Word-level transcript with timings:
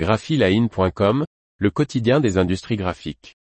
graphiline.com, 0.00 1.26
le 1.58 1.70
quotidien 1.70 2.20
des 2.20 2.38
industries 2.38 2.76
graphiques. 2.76 3.36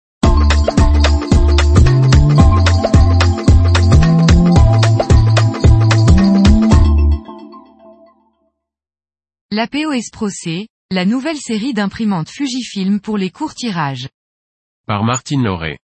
L'APOS 9.50 10.10
Pro 10.12 10.28
C, 10.28 10.68
la 10.92 11.04
nouvelle 11.04 11.38
série 11.38 11.74
d'imprimantes 11.74 12.28
Fujifilm 12.28 13.00
pour 13.00 13.18
les 13.18 13.30
courts 13.30 13.54
tirages. 13.54 14.08
Par 14.86 15.02
Martine 15.02 15.42
Lauré. 15.42 15.78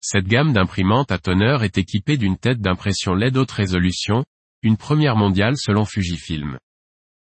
Cette 0.00 0.28
gamme 0.28 0.52
d'imprimantes 0.52 1.10
à 1.10 1.18
tonneur 1.18 1.64
est 1.64 1.76
équipée 1.76 2.18
d'une 2.18 2.38
tête 2.38 2.60
d'impression 2.60 3.14
LED 3.14 3.36
haute 3.36 3.50
résolution, 3.50 4.24
une 4.62 4.76
première 4.76 5.16
mondiale 5.16 5.56
selon 5.56 5.84
Fujifilm. 5.84 6.56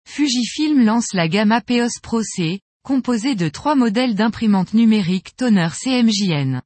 Fujifilm 0.07 0.83
lance 0.83 1.13
la 1.13 1.29
gamme 1.29 1.53
APOS 1.53 2.01
Pro 2.01 2.23
C, 2.23 2.61
composée 2.85 3.35
de 3.35 3.49
trois 3.49 3.75
modèles 3.75 4.15
d'imprimantes 4.15 4.73
numériques 4.73 5.37
toner 5.37 5.69
CMJN. 5.79 6.63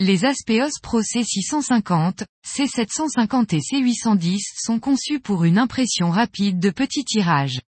Les 0.00 0.24
Aspeos 0.24 0.78
Pro 0.80 1.02
C650, 1.02 2.24
C750 2.46 3.56
et 3.56 3.58
C810 3.58 4.38
sont 4.56 4.78
conçus 4.78 5.18
pour 5.18 5.44
une 5.44 5.58
impression 5.58 6.10
rapide 6.10 6.60
de 6.60 6.70
petits 6.70 7.04
tirages. 7.04 7.60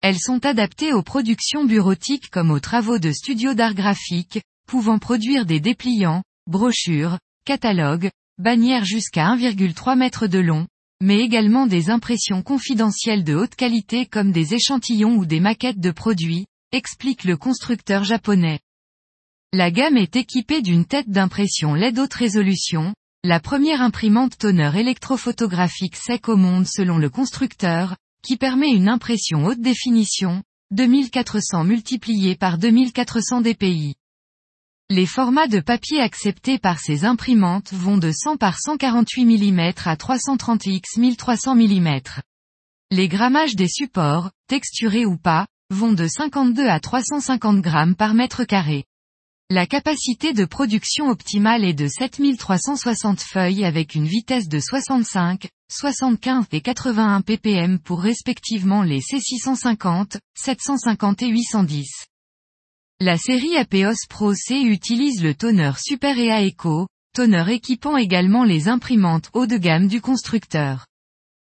Elles 0.00 0.18
sont 0.18 0.44
adaptées 0.46 0.94
aux 0.94 1.02
productions 1.02 1.64
bureautiques 1.64 2.30
comme 2.30 2.50
aux 2.50 2.60
travaux 2.60 2.98
de 2.98 3.12
studios 3.12 3.54
d'art 3.54 3.74
graphique, 3.74 4.40
pouvant 4.66 4.98
produire 4.98 5.44
des 5.44 5.60
dépliants, 5.60 6.24
brochures, 6.46 7.18
catalogues, 7.44 8.10
bannières 8.38 8.86
jusqu'à 8.86 9.26
1,3 9.36 10.02
m 10.02 10.28
de 10.28 10.38
long, 10.38 10.66
mais 11.00 11.20
également 11.20 11.66
des 11.66 11.90
impressions 11.90 12.42
confidentielles 12.42 13.24
de 13.24 13.34
haute 13.34 13.54
qualité 13.54 14.06
comme 14.06 14.32
des 14.32 14.54
échantillons 14.54 15.16
ou 15.16 15.26
des 15.26 15.40
maquettes 15.40 15.80
de 15.80 15.90
produits, 15.90 16.46
explique 16.72 17.24
le 17.24 17.36
constructeur 17.36 18.04
japonais. 18.04 18.60
La 19.52 19.70
gamme 19.70 19.96
est 19.96 20.16
équipée 20.16 20.62
d'une 20.62 20.84
tête 20.84 21.08
d'impression 21.08 21.74
LED 21.74 21.98
haute 21.98 22.14
résolution, 22.14 22.94
la 23.22 23.40
première 23.40 23.80
imprimante 23.80 24.36
toner 24.36 24.70
électrophotographique 24.74 25.96
sec 25.96 26.28
au 26.28 26.36
monde 26.36 26.66
selon 26.66 26.98
le 26.98 27.08
constructeur, 27.08 27.96
qui 28.22 28.36
permet 28.36 28.70
une 28.70 28.88
impression 28.88 29.46
haute 29.46 29.60
définition, 29.60 30.42
2400 30.72 31.64
multiplié 31.64 32.34
par 32.34 32.58
2400 32.58 33.42
dpi. 33.42 33.94
Les 34.90 35.06
formats 35.06 35.46
de 35.46 35.60
papier 35.60 35.98
acceptés 36.02 36.58
par 36.58 36.78
ces 36.78 37.06
imprimantes 37.06 37.72
vont 37.72 37.96
de 37.96 38.12
100 38.12 38.36
par 38.36 38.58
148 38.60 39.24
mm 39.24 39.72
à 39.86 39.96
330 39.96 40.66
x 40.66 40.98
1300 40.98 41.54
mm. 41.54 42.00
Les 42.90 43.08
grammages 43.08 43.56
des 43.56 43.66
supports, 43.66 44.30
texturés 44.46 45.06
ou 45.06 45.16
pas, 45.16 45.46
vont 45.70 45.94
de 45.94 46.06
52 46.06 46.68
à 46.68 46.80
350 46.80 47.62
grammes 47.62 47.94
par 47.94 48.12
mètre 48.12 48.44
carré. 48.44 48.84
La 49.48 49.66
capacité 49.66 50.34
de 50.34 50.44
production 50.44 51.08
optimale 51.08 51.64
est 51.64 51.72
de 51.72 51.88
7360 51.88 53.22
feuilles 53.22 53.64
avec 53.64 53.94
une 53.94 54.06
vitesse 54.06 54.48
de 54.48 54.60
65, 54.60 55.48
75 55.72 56.44
et 56.52 56.60
81 56.60 57.22
ppm 57.22 57.78
pour 57.78 58.02
respectivement 58.02 58.82
les 58.82 59.00
C650, 59.00 60.18
750 60.34 61.22
et 61.22 61.28
810. 61.28 62.06
La 63.00 63.16
série 63.16 63.56
APOS 63.56 64.06
Pro 64.08 64.34
C 64.34 64.54
utilise 64.54 65.20
le 65.24 65.34
toner 65.34 65.72
Super 65.78 66.16
EA 66.16 66.46
Eco, 66.46 66.86
toner 67.12 67.44
équipant 67.52 67.96
également 67.96 68.44
les 68.44 68.68
imprimantes 68.68 69.30
haut 69.32 69.46
de 69.46 69.56
gamme 69.56 69.88
du 69.88 70.00
constructeur. 70.00 70.86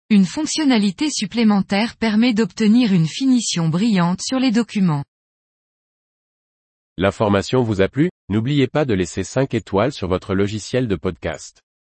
Une 0.10 0.24
fonctionnalité 0.24 1.10
supplémentaire 1.10 1.98
permet 1.98 2.34
d'obtenir 2.34 2.94
une 2.94 3.06
finition 3.06 3.68
brillante 3.68 4.22
sur 4.22 4.40
les 4.40 4.52
documents. 4.52 5.04
L'information 6.98 7.64
vous 7.64 7.82
a 7.82 7.90
plu? 7.90 8.10
N'oubliez 8.30 8.68
pas 8.68 8.86
de 8.86 8.94
laisser 8.94 9.26
5 9.26 9.54
étoiles 9.54 9.92
sur 9.92 10.08
votre 10.08 10.34
logiciel 10.34 10.88
de 10.88 10.96
podcast. 10.96 11.62